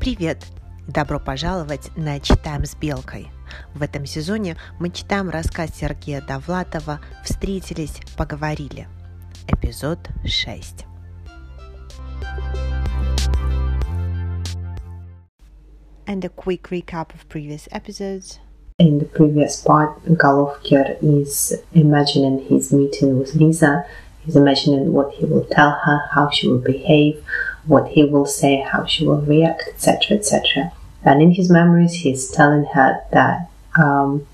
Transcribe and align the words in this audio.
Привет! 0.00 0.44
Добро 0.86 1.18
пожаловать 1.18 1.90
на 1.96 2.20
«Читаем 2.20 2.64
с 2.64 2.76
Белкой». 2.76 3.28
В 3.74 3.82
этом 3.82 4.06
сезоне 4.06 4.56
мы 4.78 4.90
читаем 4.90 5.28
рассказ 5.28 5.70
Сергея 5.74 6.22
Довлатова 6.22 7.00
«Встретились, 7.24 8.00
поговорили». 8.16 8.86
Эпизод 9.48 9.98
6. 10.24 10.86
And 16.06 16.24
a 16.24 16.28
quick 16.28 16.70
recap 16.70 17.12
of 17.12 17.28
previous 17.28 17.68
episodes. 17.72 18.38
In 18.78 19.00
the 19.00 19.04
previous 19.04 19.60
part, 19.60 20.00
Golovkin 20.06 20.96
is 21.02 21.60
imagining 21.74 22.46
his 22.48 22.72
meeting 22.72 23.18
with 23.18 23.34
Lisa. 23.34 23.84
He's 24.24 24.36
imagining 24.36 24.92
what 24.92 25.12
he 25.14 25.24
will 25.26 25.44
tell 25.50 25.72
her, 25.72 26.02
how 26.12 26.30
she 26.30 26.46
will 26.46 26.60
behave, 26.60 27.20
what 27.67 27.89
he 27.89 28.03
will 28.03 28.25
say, 28.25 28.59
how 28.59 28.85
she 28.85 29.05
will 29.05 29.21
react, 29.21 29.63
etc., 29.67 30.17
etc. 30.17 30.71
And 31.03 31.21
in 31.21 31.31
his 31.31 31.49
memories, 31.49 31.93
he's 31.93 32.29
telling 32.31 32.65
her 32.73 33.01
that 33.11 33.49
um, 33.77 34.25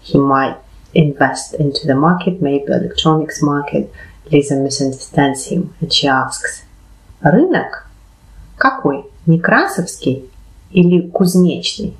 he 0.00 0.18
might 0.18 0.56
invest 0.94 1.54
into 1.54 1.86
the 1.86 1.94
market, 1.94 2.42
maybe 2.42 2.64
electronics 2.72 3.42
market. 3.42 3.92
Lisa 4.30 4.56
misunderstands 4.56 5.46
him 5.46 5.74
and 5.80 5.92
she 5.92 6.06
asks, 6.06 6.64
«Рынок? 7.22 7.86
Какой? 8.56 9.04
Некрасовский 9.26 10.30
или 10.70 11.08
Кузнечный?» 11.10 11.96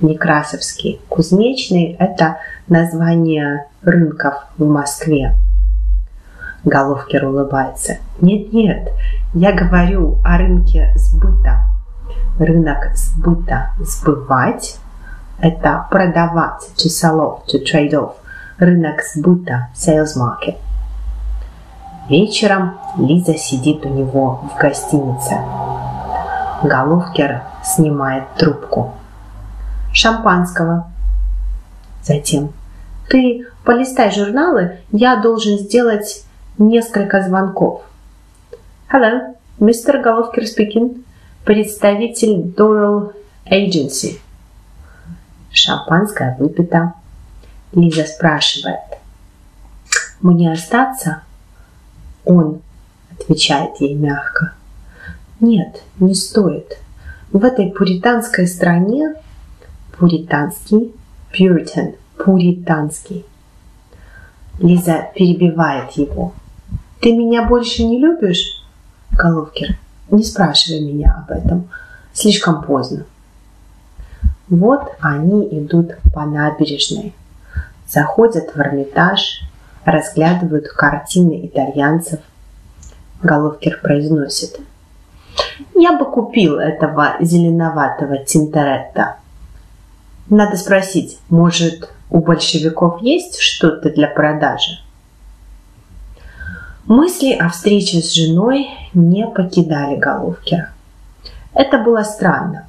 Некрасовский. 0.00 1.00
Кузнечный – 1.08 1.98
это 1.98 2.38
название 2.66 3.68
рынков 3.82 4.34
в 4.58 4.66
Москве. 4.66 5.34
Головкер 6.65 7.25
улыбается. 7.25 7.97
Нет-нет, 8.21 8.89
я 9.33 9.53
говорю 9.53 10.17
о 10.23 10.37
рынке 10.37 10.91
сбыта. 10.95 11.59
Рынок 12.37 12.95
сбыта. 12.95 13.71
Сбывать– 13.79 14.77
это 15.39 15.87
продавать. 15.89 16.69
To 16.77 16.87
sell 16.87 17.19
off, 17.19 17.41
to 17.47 17.63
trade 17.63 17.91
off. 17.91 18.13
Рынок 18.57 19.01
сбыта. 19.03 19.69
Sales 19.75 20.17
market. 20.17 20.57
Вечером 22.09 22.77
Лиза 22.97 23.35
сидит 23.35 23.85
у 23.85 23.89
него 23.89 24.41
в 24.53 24.59
гостинице. 24.59 25.37
Головкер 26.63 27.43
снимает 27.63 28.23
трубку. 28.37 28.93
Шампанского. 29.93 30.87
Затем. 32.03 32.51
Ты 33.09 33.45
полистай 33.63 34.11
журналы, 34.11 34.79
я 34.91 35.17
должен 35.21 35.57
сделать 35.57 36.25
несколько 36.59 37.21
звонков. 37.21 37.81
Hello, 38.91 39.35
мистер 39.59 40.01
Головкер 40.01 40.43
speaking. 40.43 41.03
Представитель 41.45 42.53
Doral 42.55 43.13
Agency. 43.49 44.19
Шампанское 45.51 46.35
выпито. 46.37 46.93
Лиза 47.71 48.03
спрашивает. 48.03 48.99
Мне 50.21 50.51
остаться? 50.51 51.21
Он 52.25 52.61
отвечает 53.17 53.79
ей 53.79 53.95
мягко. 53.95 54.53
Нет, 55.39 55.81
не 55.99 56.13
стоит. 56.13 56.77
В 57.31 57.43
этой 57.45 57.71
пуританской 57.71 58.47
стране 58.47 59.15
пуританский, 59.97 60.93
puritan, 61.31 61.95
пуританский. 62.17 63.25
Лиза 64.59 65.09
перебивает 65.15 65.91
его. 65.91 66.33
Ты 67.01 67.15
меня 67.15 67.43
больше 67.43 67.83
не 67.83 67.97
любишь? 67.97 68.61
Головкер, 69.11 69.77
не 70.11 70.23
спрашивай 70.23 70.81
меня 70.81 71.23
об 71.23 71.31
этом. 71.31 71.69
Слишком 72.11 72.61
поздно. 72.61 73.05
Вот 74.49 74.95
они 74.99 75.47
идут 75.51 75.95
по 76.13 76.25
набережной. 76.25 77.13
Заходят 77.87 78.53
в 78.53 78.59
Эрмитаж, 78.59 79.41
разглядывают 79.85 80.67
картины 80.67 81.45
итальянцев. 81.45 82.19
Головкер 83.23 83.79
произносит. 83.81 84.59
Я 85.75 85.97
бы 85.97 86.05
купил 86.05 86.59
этого 86.59 87.15
зеленоватого 87.21 88.17
Тинторетта. 88.17 89.17
Надо 90.29 90.57
спросить, 90.57 91.19
может, 91.29 91.89
у 92.09 92.19
большевиков 92.19 93.01
есть 93.01 93.39
что-то 93.39 93.89
для 93.89 94.07
продажи? 94.07 94.79
Мысли 96.89 97.33
о 97.33 97.49
встрече 97.49 98.01
с 98.01 98.15
женой 98.15 98.67
не 98.95 99.27
покидали 99.27 99.95
Головкера. 99.95 100.71
Это 101.53 101.77
было 101.77 102.01
странно. 102.01 102.65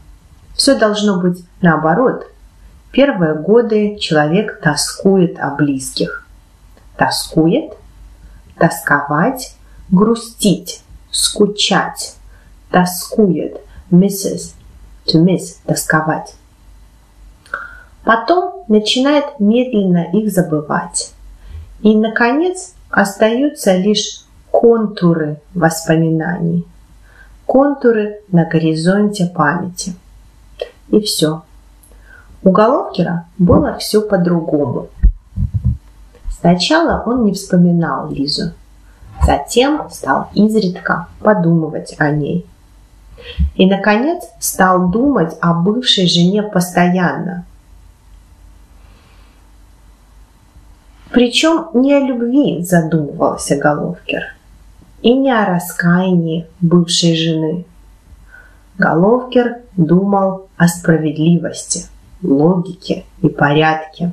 Все 0.54 0.74
должно 0.74 1.18
быть 1.18 1.42
наоборот. 1.62 2.26
Первые 2.92 3.32
годы 3.32 3.96
человек 3.96 4.60
тоскует 4.60 5.40
о 5.40 5.54
близких. 5.54 6.26
Тоскует, 6.98 7.72
тосковать, 8.58 9.56
грустить, 9.90 10.82
скучать, 11.10 12.16
тоскует, 12.70 13.62
misses, 13.90 14.52
to 15.06 15.24
miss, 15.24 15.56
тосковать. 15.64 16.34
Потом 18.04 18.64
начинает 18.68 19.40
медленно 19.40 20.10
их 20.12 20.30
забывать. 20.30 21.14
И, 21.80 21.96
наконец, 21.96 22.74
остаются 22.90 23.76
лишь 23.76 24.24
контуры 24.50 25.40
воспоминаний, 25.54 26.66
контуры 27.46 28.20
на 28.28 28.44
горизонте 28.44 29.26
памяти. 29.26 29.94
И 30.88 31.00
все. 31.00 31.42
У 32.42 32.50
Головкера 32.50 33.26
было 33.38 33.76
все 33.78 34.00
по-другому. 34.00 34.88
Сначала 36.30 37.02
он 37.06 37.24
не 37.24 37.32
вспоминал 37.34 38.10
Лизу, 38.10 38.52
затем 39.24 39.88
стал 39.90 40.30
изредка 40.34 41.08
подумывать 41.20 41.94
о 41.98 42.10
ней. 42.10 42.46
И, 43.54 43.66
наконец, 43.66 44.24
стал 44.40 44.88
думать 44.88 45.36
о 45.40 45.52
бывшей 45.52 46.08
жене 46.08 46.42
постоянно– 46.42 47.44
Причем 51.12 51.68
не 51.74 51.94
о 51.94 52.00
любви 52.00 52.62
задумывался 52.62 53.56
Головкер 53.56 54.22
и 55.02 55.12
не 55.12 55.32
о 55.32 55.44
раскаянии 55.44 56.46
бывшей 56.60 57.16
жены. 57.16 57.64
Головкер 58.78 59.58
думал 59.76 60.48
о 60.56 60.68
справедливости, 60.68 61.86
логике 62.22 63.04
и 63.22 63.28
порядке. 63.28 64.12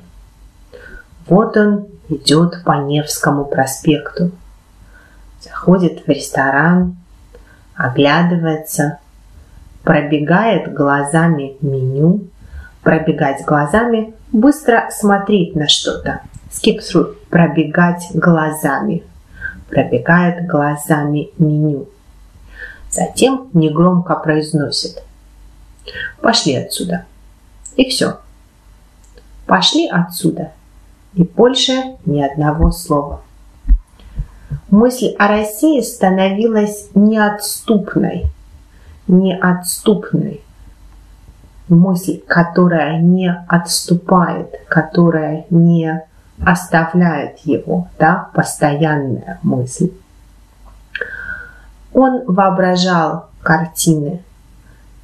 Вот 1.27 1.55
он 1.55 1.87
идет 2.09 2.63
по 2.63 2.81
Невскому 2.81 3.45
проспекту, 3.45 4.31
заходит 5.41 6.05
в 6.05 6.09
ресторан, 6.09 6.97
оглядывается, 7.75 8.99
пробегает 9.83 10.73
глазами 10.73 11.57
меню, 11.61 12.21
пробегать 12.81 13.45
глазами, 13.45 14.13
быстро 14.31 14.89
смотреть 14.89 15.55
на 15.55 15.67
что-то, 15.67 16.21
through, 16.51 17.15
пробегать 17.29 18.07
глазами. 18.13 19.03
Пробегает 19.69 20.47
глазами 20.47 21.29
меню. 21.37 21.87
Затем 22.89 23.49
негромко 23.53 24.15
произносит. 24.15 25.03
Пошли 26.21 26.55
отсюда. 26.55 27.05
И 27.75 27.89
все. 27.89 28.19
Пошли 29.45 29.87
отсюда. 29.87 30.51
И 31.13 31.23
больше 31.23 31.97
ни 32.05 32.21
одного 32.21 32.71
слова. 32.71 33.21
Мысль 34.69 35.15
о 35.17 35.27
России 35.27 35.81
становилась 35.81 36.89
неотступной. 36.93 38.25
Неотступной. 39.07 40.41
Мысль, 41.69 42.19
которая 42.25 42.99
не 42.99 43.33
отступает, 43.47 44.53
которая 44.69 45.45
не 45.49 46.03
оставляет 46.45 47.39
его, 47.39 47.87
да, 47.99 48.29
постоянная 48.33 49.39
мысль. 49.43 49.91
Он 51.93 52.23
воображал 52.25 53.29
картины. 53.41 54.23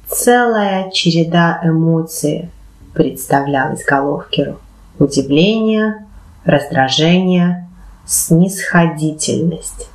Целая 0.06 0.90
череда 0.90 1.60
эмоций 1.62 2.50
представлялась 2.92 3.84
Головкеру. 3.84 4.60
Удивление, 4.98 6.06
раздражение, 6.44 7.66
снисходительность. 8.06 9.88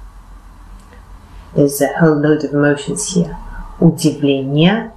There's 1.56 1.82
a 1.82 1.88
whole 2.00 2.22
load 2.22 2.44
of 2.44 2.54
emotions 2.54 3.16
here. 3.16 3.36
Удивление, 3.80 4.92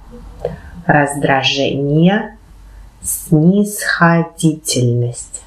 раздражение, 0.85 2.37
снисходительность. 3.01 5.41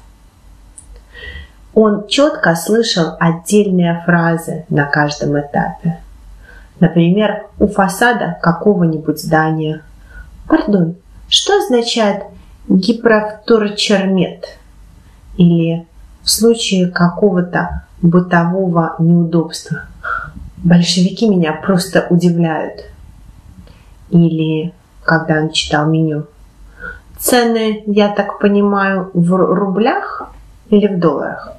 Он 1.79 2.07
четко 2.07 2.55
слышал 2.55 3.17
отдельные 3.19 4.01
фразы 4.03 4.65
на 4.67 4.85
каждом 4.85 5.39
этапе. 5.39 5.99
Например, 6.79 7.45
у 7.59 7.67
фасада 7.67 8.39
какого-нибудь 8.41 9.21
здания. 9.21 9.83
Пардон, 10.47 10.95
что 11.29 11.55
означает 11.59 12.23
гипровторчермет? 12.67 14.57
Или 15.37 15.85
в 16.23 16.31
случае 16.31 16.87
какого-то 16.87 17.83
бытового 18.01 18.95
неудобства. 18.97 19.81
Большевики 20.57 21.29
меня 21.29 21.53
просто 21.53 22.07
удивляют. 22.09 22.85
Или 24.09 24.73
когда 25.03 25.41
он 25.41 25.51
читал 25.51 25.85
меню. 25.85 26.25
Цены, 27.19 27.83
я 27.85 28.09
так 28.09 28.39
понимаю, 28.39 29.11
в 29.13 29.31
рублях 29.35 30.31
или 30.71 30.87
в 30.87 30.99
долларах? 30.99 31.56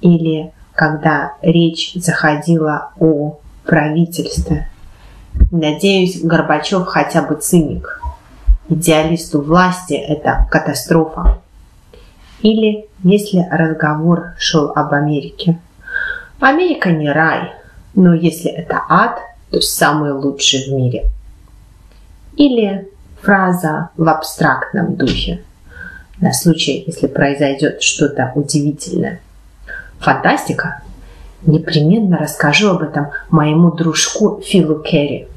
Или 0.00 0.52
когда 0.74 1.34
речь 1.42 1.92
заходила 1.94 2.90
о 2.98 3.38
правительстве. 3.64 4.68
Надеюсь, 5.50 6.22
Горбачев 6.22 6.86
хотя 6.86 7.22
бы 7.22 7.34
циник. 7.34 8.00
Идеалисту 8.68 9.40
власти 9.40 9.94
это 9.94 10.46
катастрофа. 10.50 11.40
Или 12.42 12.86
если 13.02 13.46
разговор 13.50 14.34
шел 14.38 14.70
об 14.74 14.92
Америке. 14.92 15.58
Америка 16.40 16.90
не 16.90 17.10
рай, 17.10 17.52
но 17.94 18.14
если 18.14 18.50
это 18.50 18.80
ад, 18.88 19.18
то 19.50 19.60
самый 19.60 20.12
лучший 20.12 20.66
в 20.66 20.72
мире. 20.72 21.06
Или 22.36 22.88
фраза 23.20 23.90
в 23.96 24.08
абстрактном 24.08 24.94
духе, 24.94 25.42
на 26.20 26.32
случай, 26.32 26.84
если 26.86 27.08
произойдет 27.08 27.82
что-то 27.82 28.32
удивительное. 28.34 29.20
Фантастика? 30.00 30.82
Непременно 31.42 32.18
расскажу 32.18 32.70
об 32.70 32.82
этом 32.82 33.08
моему 33.30 33.70
дружку 33.70 34.40
Филу 34.44 34.80
Керри. 34.80 35.28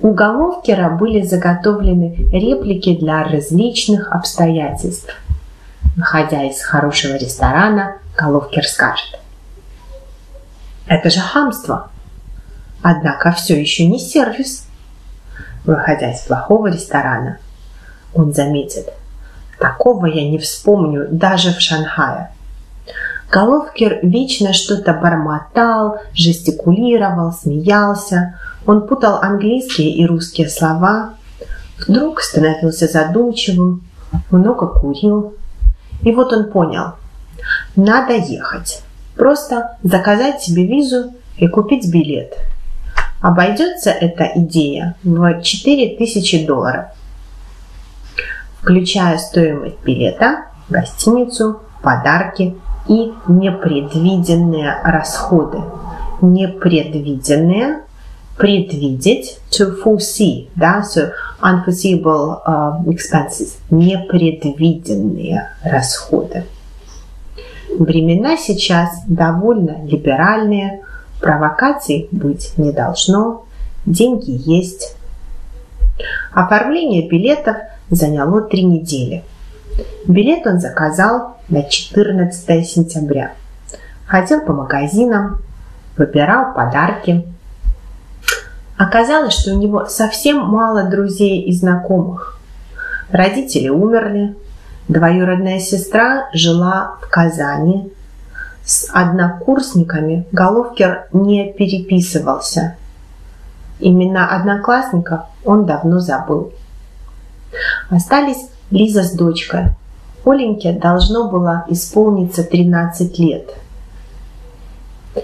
У 0.00 0.12
Головкера 0.12 0.90
были 0.90 1.22
заготовлены 1.22 2.28
реплики 2.30 2.94
для 2.96 3.24
различных 3.24 4.12
обстоятельств. 4.12 5.14
Находя 5.96 6.42
из 6.44 6.60
хорошего 6.60 7.16
ресторана, 7.16 7.96
Головкер 8.16 8.64
скажет. 8.64 9.18
Это 10.86 11.10
же 11.10 11.20
хамство. 11.20 11.90
Однако 12.82 13.32
все 13.32 13.58
еще 13.58 13.86
не 13.86 13.98
сервис. 13.98 14.66
Выходя 15.64 16.12
из 16.12 16.20
плохого 16.20 16.68
ресторана, 16.68 17.38
он 18.14 18.32
заметит. 18.32 18.92
Такого 19.58 20.06
я 20.06 20.28
не 20.28 20.38
вспомню 20.38 21.08
даже 21.10 21.52
в 21.52 21.60
Шанхае. 21.60 22.30
Головкер 23.30 24.00
вечно 24.02 24.52
что-то 24.52 24.92
бормотал, 24.92 25.98
жестикулировал, 26.14 27.32
смеялся. 27.32 28.38
Он 28.66 28.86
путал 28.86 29.18
английские 29.20 29.90
и 29.90 30.06
русские 30.06 30.48
слова. 30.48 31.14
Вдруг 31.78 32.20
становился 32.20 32.86
задумчивым, 32.86 33.82
много 34.30 34.66
курил. 34.68 35.34
И 36.02 36.12
вот 36.12 36.32
он 36.32 36.50
понял, 36.50 36.92
надо 37.74 38.14
ехать. 38.14 38.82
Просто 39.16 39.76
заказать 39.82 40.42
себе 40.42 40.66
визу 40.66 41.12
и 41.36 41.48
купить 41.48 41.90
билет. 41.92 42.34
Обойдется 43.20 43.90
эта 43.90 44.30
идея 44.36 44.94
в 45.02 45.42
4000 45.42 46.46
долларов, 46.46 46.86
включая 48.60 49.18
стоимость 49.18 49.82
билета, 49.84 50.44
гостиницу, 50.68 51.60
подарки 51.82 52.54
и 52.88 53.12
непредвиденные 53.28 54.80
расходы. 54.82 55.58
Непредвиденные 56.20 57.80
предвидеть 58.36 59.38
to 59.50 59.82
foresee, 59.82 60.48
да, 60.56 60.82
so 60.82 61.10
unforeseeable 61.40 62.38
uh, 62.46 62.84
expenses, 62.86 63.56
непредвиденные 63.70 65.50
расходы. 65.62 66.44
Времена 67.78 68.36
сейчас 68.36 68.90
довольно 69.06 69.84
либеральные, 69.84 70.82
провокаций 71.20 72.08
быть 72.10 72.52
не 72.56 72.72
должно, 72.72 73.44
деньги 73.84 74.30
есть. 74.30 74.96
Оформление 76.32 77.08
билетов 77.08 77.56
заняло 77.90 78.42
три 78.42 78.64
недели. 78.64 79.24
Билет 80.06 80.46
он 80.46 80.60
заказал 80.60 81.35
на 81.48 81.62
14 81.62 82.66
сентября. 82.66 83.32
Ходил 84.06 84.40
по 84.40 84.52
магазинам, 84.52 85.40
выбирал 85.96 86.54
подарки. 86.54 87.26
Оказалось, 88.76 89.34
что 89.34 89.54
у 89.54 89.58
него 89.58 89.86
совсем 89.86 90.38
мало 90.38 90.84
друзей 90.84 91.42
и 91.42 91.52
знакомых. 91.52 92.38
Родители 93.10 93.68
умерли, 93.68 94.36
двоюродная 94.88 95.60
сестра 95.60 96.28
жила 96.32 96.98
в 97.00 97.08
Казани. 97.08 97.92
С 98.64 98.90
однокурсниками 98.92 100.26
Головкер 100.32 101.06
не 101.12 101.52
переписывался. 101.52 102.76
Имена 103.78 104.28
одноклассников 104.28 105.20
он 105.44 105.66
давно 105.66 106.00
забыл. 106.00 106.52
Остались 107.90 108.48
Лиза 108.70 109.04
с 109.04 109.12
дочкой, 109.12 109.66
Оленьке 110.26 110.72
должно 110.72 111.30
было 111.30 111.64
исполниться 111.68 112.42
13 112.42 113.18
лет. 113.20 113.54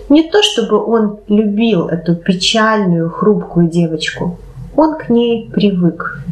Не 0.08 0.22
то 0.31 0.43
чтобы 0.43 0.82
он 0.82 1.19
любил 1.26 1.88
эту 1.88 2.14
печальную, 2.14 3.10
хрупкую 3.10 3.69
девочку. 3.69 4.38
Он 4.76 4.96
к 4.96 5.08
ней 5.08 5.50
привык. 5.50 6.22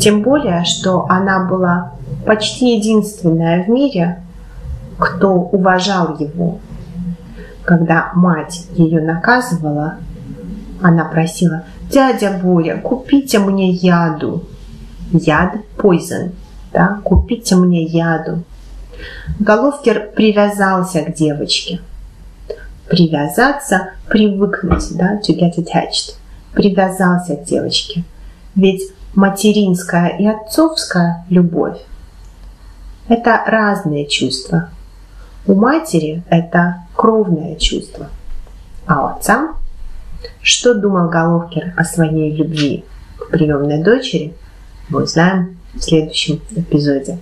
Тем 0.00 0.22
более, 0.22 0.64
что 0.64 1.06
она 1.08 1.46
была 1.46 1.92
почти 2.26 2.76
единственная 2.76 3.62
в 3.62 3.68
мире, 3.68 4.22
кто 4.98 5.32
уважал 5.32 6.16
его. 6.18 6.58
Когда 7.62 8.10
мать 8.14 8.66
ее 8.74 9.00
наказывала, 9.00 9.94
она 10.82 11.04
просила, 11.04 11.62
«Дядя 11.90 12.38
Боря, 12.42 12.76
купите 12.76 13.38
мне 13.38 13.70
яду». 13.70 14.42
Яд– 15.12 15.54
poison– 15.78 16.32
да, 16.74 17.00
купите 17.04 17.54
мне 17.54 17.84
яду. 17.84 18.42
Головкер 19.38 20.10
привязался 20.14 21.02
к 21.02 21.14
девочке. 21.14 21.80
Привязаться, 22.88 23.92
привыкнуть, 24.08 24.96
да, 24.96 25.20
to 25.20 25.34
get 25.38 25.54
attached. 25.56 26.16
Привязался 26.52 27.36
к 27.36 27.44
девочке. 27.44 28.04
Ведь 28.54 28.82
материнская 29.14 30.08
и 30.18 30.26
отцовская 30.26 31.24
любовь– 31.30 31.78
это 33.08 33.42
разные 33.46 34.06
чувства. 34.06 34.68
У 35.46 35.54
матери 35.54 36.22
это 36.28 36.82
кровное 36.94 37.56
чувство. 37.56 38.08
А 38.86 39.02
у 39.02 39.06
отца? 39.16 39.54
Что 40.42 40.74
думал 40.74 41.08
Головкер 41.08 41.72
о 41.76 41.84
своей 41.84 42.34
любви 42.34 42.84
к 43.18 43.30
приемной 43.30 43.82
дочери, 43.82 44.34
мы 44.88 45.02
узнаем 45.02 45.56
в 45.74 45.80
следующем 45.82 46.40
эпизоде. 46.54 47.18